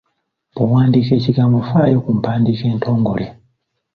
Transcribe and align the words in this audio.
Bw’owandiika 0.53 1.11
ekigambo 1.19 1.57
faayo 1.69 1.97
ku 2.03 2.11
mpandiika 2.17 2.63
entongole. 2.73 3.25